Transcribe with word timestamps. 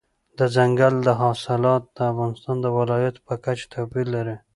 دځنګل 0.37 0.95
حاصلات 1.21 1.83
د 1.95 1.97
افغانستان 2.11 2.57
د 2.61 2.65
ولایاتو 2.77 3.25
په 3.27 3.35
کچه 3.43 3.65
توپیر 3.73 4.05
لري. 4.15 4.35